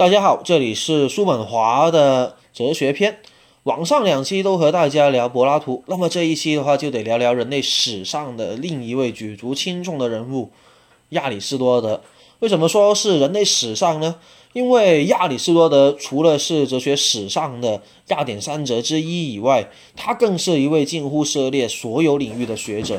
[0.00, 3.18] 大家好，这里是叔本华的哲学篇。
[3.64, 10.48] 网上两期都和大家聊柏拉图，那么这一期的话就得聊聊人类史上的另一位举足轻重的人物——
[11.10, 12.00] 亚里士多德。
[12.38, 14.16] 为什么说是人类史上呢？
[14.54, 22.98] 因为亚里士多德除了是哲学史上的亚典三哲之一以外，他更是一位近乎涉猎所有领域的学者。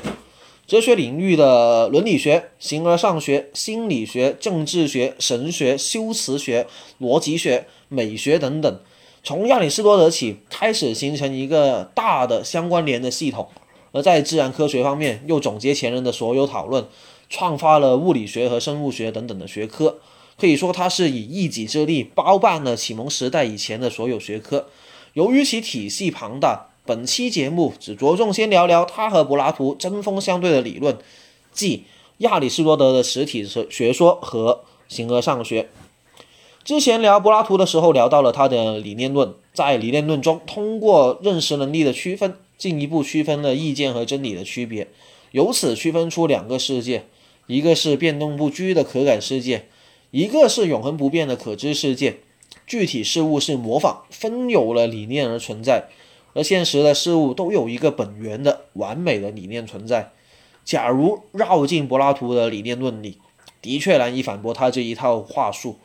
[0.71, 6.65] 哲学领域的伦理学、形而上学、心理学、政治学、神学、修辞学、
[7.01, 8.79] 逻辑学、美学等等，
[9.21, 13.49] 从亚里士多德起开始形成一个大的相关联的系统。
[13.91, 16.87] 而在自然科学方面，又总结前人的所有讨论，
[17.29, 19.99] 创发了物理学和生物学等等的学科。
[20.39, 24.67] 可以说，他是以一己之力包办了启蒙时代以前的所有学科。
[25.15, 26.70] 由于其体系庞大。
[26.83, 30.97] 本期节目只着重先聊聊他和柏拉图针锋相对的理论，
[31.53, 31.83] 即
[32.17, 35.69] 亚里士多德的实体学说和形而上学。
[36.63, 44.87] 之前聊柏拉图的时候，聊到了他的理念论，在理念论中，通过认识能力的区分，进一步区分了意见和真理的区别，
[45.31, 47.05] 由此区分出两个世界，
[47.47, 49.67] 一个是变动不居的可感世界，
[50.09, 52.17] 一个是永恒不变的可知世界。
[52.67, 55.89] 具体事物是模仿分有了理念而存在。
[56.33, 60.11] 而现实的事物都有一个本源的完美的理念存在。
[60.63, 63.17] 假如绕进柏拉图的理念论里，
[63.61, 65.77] 的确难以反驳他这一套话术。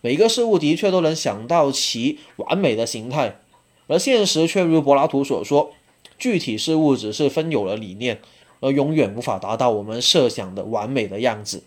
[0.00, 3.40] 每个事物的确都能想到其完美的形态，
[3.88, 5.72] 而现实却如柏拉图所说，
[6.18, 8.20] 具体事物只是分有了理念，
[8.60, 11.64] 而永远无法达到我们设想的完美的样子。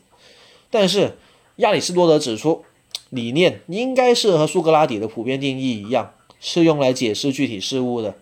[0.69, 1.17] 但是
[1.57, 2.63] 亚里士多德指出，
[3.09, 6.13] 理念应该是和苏格拉底的普遍定义一样。
[6.41, 8.15] 是用来解释具体事物的。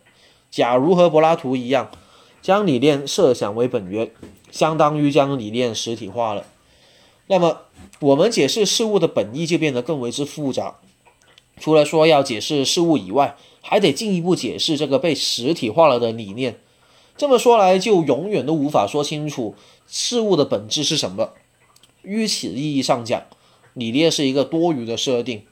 [0.52, 1.90] 假如和柏拉图一样，
[2.42, 4.12] 将理念设想为本源，
[4.52, 6.46] 相当于将理念实体化了。
[7.28, 7.62] 那么，
[8.00, 10.76] 我们解释事物的本意就变得更为之复杂。
[11.60, 16.60] 除了说要解释事物以外，还得进一步解释这个被实体化了的理念。
[17.18, 19.54] 这么说来，就永远都无法说清楚
[19.88, 21.34] 事物的本质是什么。
[22.02, 23.24] 于此意义上讲，
[23.74, 25.44] 理念是一个多余的设定。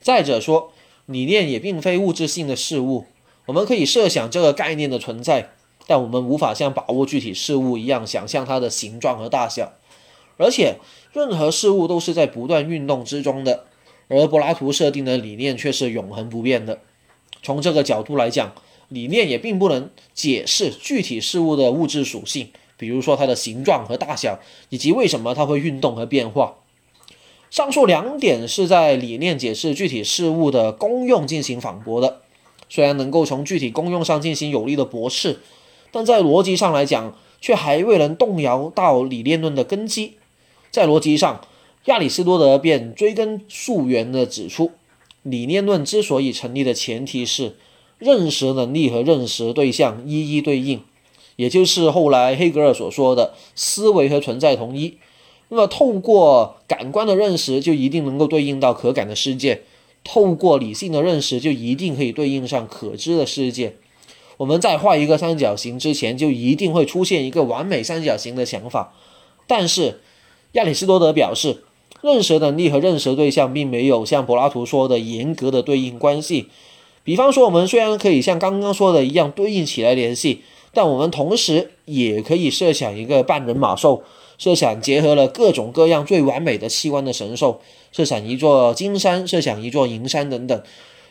[0.00, 0.72] 再者说，
[1.08, 3.06] 理念也并非物质性的事物，
[3.46, 5.52] 我们可以设想这个概念的存在，
[5.86, 9.72] 但我们无法像把握具体事物一样想象它的形状和大小。
[10.36, 10.76] 而且，
[11.14, 13.64] 任何事物都是在不断运动之中的，
[14.08, 16.80] 而柏拉图设定的理念却是永恒不变的。
[17.42, 18.52] 从这个角度来讲，
[18.88, 24.38] 理念也并不能解释具体事物的物质属性，比如说它的形状和大小，
[24.68, 26.58] 以及为什么它会运动和变化。
[27.50, 32.20] 上述两点是在理念解释具体事物的功用进行反驳的，
[32.68, 35.40] 虽然能够从具体功用上进行有力的驳斥，
[35.90, 40.14] 但在逻辑上来讲，却还未能动摇到理念论的根基。
[40.70, 41.40] 在逻辑上，
[41.86, 44.72] 亚里士多德便追根溯源地指出，
[45.22, 47.56] 理念论之所以成立的前提是
[47.96, 50.82] 认识能力和认识对象一一对应，
[51.36, 54.98] 也就是后来黑格尔所说的思维和存在同一。
[55.50, 59.60] 那么，透过感官的认识，就一定能够对应到可感的世界；
[60.04, 63.76] 透过理性的认识，就一定可以对应上可知的世界。
[64.36, 68.92] 我们在画一个三角形之前，就一定会出现一个完美三角形的想法。
[69.46, 70.00] 但是，
[70.52, 71.64] 亚里士多德表示，
[72.02, 76.48] 认识能力和认识对象并没有像柏拉图说的严格的对应关系。
[77.02, 80.42] 比方说，我们虽然可以像刚刚说的一样对应起来联系，
[80.74, 84.02] 但我们同时也可以设想一个半人马兽。
[84.38, 87.60] 设想结合了各种各样最完美的器官的神兽，
[87.92, 90.62] 设想一座金山，设想一座银山等等。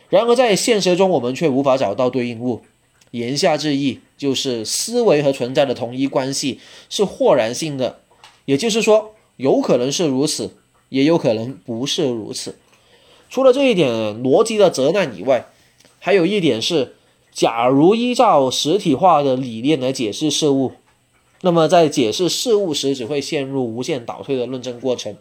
[0.08, 2.62] 然而在现实中，我们却无法找到对应物。
[3.10, 8.00] 言下之意就是，思维和存在的同一关系是豁然性的，
[8.46, 10.56] 也就是说，有可能是如此，
[10.88, 12.56] 也有可能不是如此。
[13.30, 13.90] 除了这一点
[14.22, 15.46] 逻辑的责难以外，
[15.98, 16.96] 还有一点是，
[17.30, 20.72] 假如依照实体化的理念来解释事物。
[21.42, 25.16] 那么在解释事物时，只会陷入无限倒退的论证过程。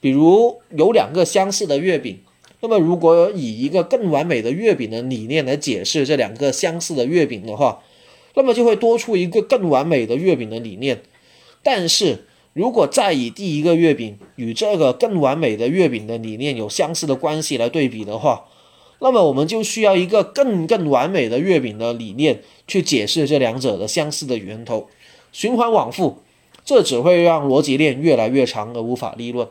[0.00, 2.18] 比如有两个相似的月饼，
[2.60, 7.82] 那么如果以一个更完美的月饼的理念来解释这两个相似的月饼的话，
[8.34, 11.02] 那么就会多出一个更完美的月饼的理念。
[11.62, 18.46] 但是如果再以第一个月饼与这个更完美的月饼的理念有相似的关系来对比的话，
[18.98, 24.88] 那么我们就需要一个更更完美的月饼的理念去解释这两者的相似的源头。
[25.32, 26.18] 循环往复，
[26.64, 29.48] 这只会让逻辑链越来越长而无法立论。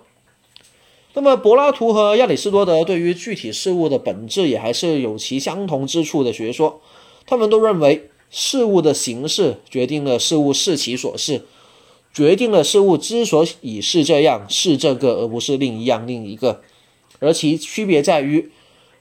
[1.14, 6.80] 那么，柏拉图和亚里士多德对于具体事物的本质也还是有其相同之处的学说。
[7.26, 11.42] 他们都认为，事物的形式决定了事物是其所是，
[12.14, 16.62] 决定了事物之所以是这样，是这个而不是另一样另一个。
[17.20, 18.50] 而其区别在于，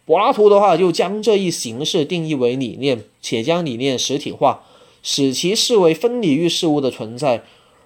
[0.04, 4.64] 柏拉图的话就将这一形式定义为理念，且将理念实体化，
[5.02, 7.40] 使其视为分离于事物的存在；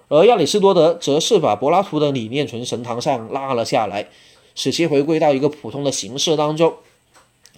[0.07, 4.09] 而亚里士多德则是把柏拉图的理念从神堂上拉了下来，
[4.53, 6.73] 使其回归到一个普通的形式当中。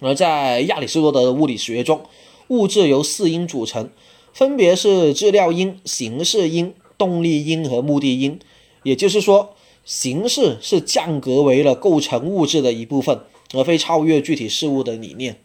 [0.00, 2.02] 而在亚里士多德的物理学中，
[2.48, 3.90] 物质由四因组成，
[4.32, 8.38] 分别是质料因、形式因、动力因和目的因。
[8.84, 13.20] 也就是说，形式是降格为了构成物质的一部分，
[13.52, 15.40] 而非超越具体事物的理念。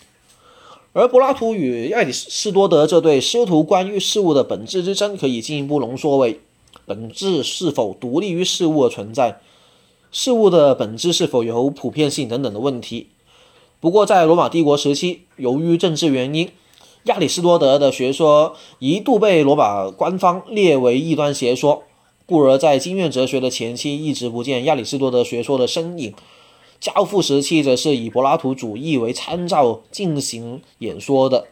[0.94, 6.40] 而柏拉图与亚里士多德这对师徒关于事物的本质之争，可以进一步浓缩为
[6.86, 9.40] 本质是否独立于事物的存在、
[10.12, 13.08] 事物的本质是否有普遍性等等的问题。
[13.80, 16.50] 不过，在罗马帝国时期，由于政治原因，
[17.06, 21.82] 亚里士多德的学说一度被罗马官方列为异端邪说，
[22.28, 26.14] 故而在经院哲学的前期一直不见亚里士多德学说的身影。
[26.84, 31.48] 教父时期则是以柏拉图主义为参照进行演说的。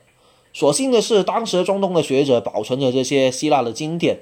[0.51, 4.19] 所幸的是，当时中东的学者保存着这些希腊的经典，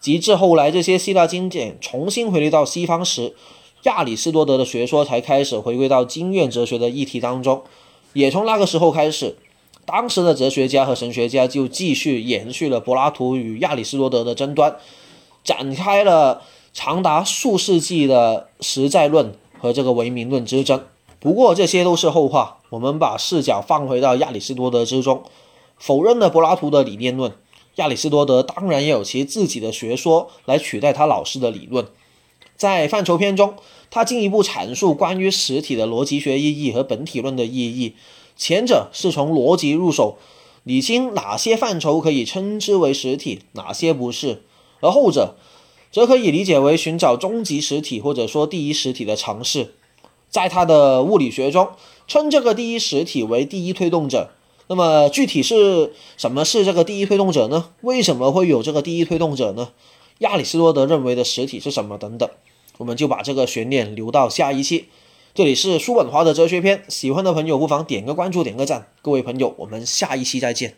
[0.00, 3.36] 及至后来这些希腊经典重新回流到西方时。
[3.84, 7.62] 亚里士多德的学说才开始回归到经验哲学的议题当中，
[8.12, 9.36] 也从那个时候开始，
[9.86, 14.74] 当时的哲学家和神学家就继续延续了柏拉图与亚里士多德的争端，
[15.44, 20.84] 展开了长达数世纪的实在论和这个唯名论之争。
[21.20, 25.24] 不过这些都是后话，我们把视角放回到亚里士多德之中，
[25.76, 27.32] 否认了柏拉图的理念论，
[27.76, 31.86] 亚里士多德当然也有其自己的学说来取代他老师的理论。
[32.56, 33.54] 在范畴篇中，
[33.90, 37.94] 他进一步阐述关于实体的逻辑学意义和本体论的意义。
[38.36, 40.18] 前者是从逻辑入手，
[40.62, 44.42] 理清哪些范畴可以称之为实体，哪些不是；
[44.80, 45.36] 而后者
[45.90, 49.74] 则可以理解为寻找终极实体或者说第一实体的尝试。
[50.28, 51.68] 在他的物理学中，
[52.06, 54.30] 称这个第一实体为第一推动者。
[54.66, 57.70] 那么具体是什么是这个第一推动者呢？
[57.80, 59.70] 为什么会有这个第一推动者呢？
[60.18, 61.96] 亚里士多德认为的实体是什么？
[61.96, 62.28] 等等。
[62.76, 64.88] 我们就把这个悬念留到下一期。
[65.34, 68.88] 这里是叔本华的哲学篇，喜欢的朋友不妨点个关注，点个赞。
[69.00, 70.74] 各位朋友，我们下一期再见。